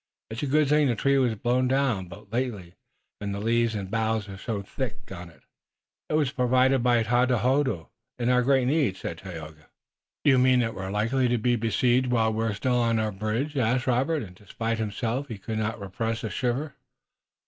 It's 0.31 0.41
a 0.41 0.47
good 0.47 0.67
thing 0.67 0.87
this 0.87 0.97
tree 0.99 1.19
was 1.19 1.35
blown 1.35 1.67
down 1.67 2.07
but 2.07 2.33
lately, 2.33 2.73
and 3.19 3.35
the 3.35 3.39
leaves 3.39 3.75
and 3.75 3.91
boughs 3.91 4.27
are 4.27 4.37
so 4.39 4.63
thick 4.63 5.11
on 5.11 5.29
it." 5.29 5.43
"It 6.09 6.15
was 6.15 6.29
so 6.29 6.33
provided 6.37 6.81
by 6.81 7.03
Tododaho 7.03 7.87
in 8.17 8.27
our 8.27 8.41
great 8.41 8.65
need," 8.65 8.97
said 8.97 9.19
Tayoga. 9.19 9.67
"Do 10.23 10.31
you 10.31 10.39
mean 10.39 10.61
that 10.61 10.73
we're 10.73 10.89
likely 10.89 11.27
to 11.27 11.37
be 11.37 11.55
besieged 11.55 12.07
while 12.07 12.33
we're 12.33 12.55
still 12.55 12.77
on 12.79 12.97
our 12.97 13.11
bridge?" 13.11 13.55
asked 13.55 13.85
Robert, 13.85 14.23
and 14.23 14.35
despite 14.35 14.79
himself 14.79 15.27
he 15.27 15.37
could 15.37 15.59
not 15.59 15.79
repress 15.79 16.23
a 16.23 16.31
shiver. 16.31 16.73